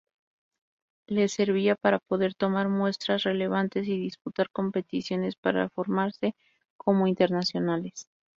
Les 1.05 1.31
servía 1.31 1.75
para 1.75 1.99
poder 1.99 2.33
tomar 2.33 2.67
puestos 2.75 3.21
relevantes 3.21 3.87
y 3.87 3.99
disputar 3.99 4.49
competiciones 4.49 5.35
para 5.35 5.69
formarse 5.69 6.33
como 6.75 7.05
internacionales. 7.05 8.07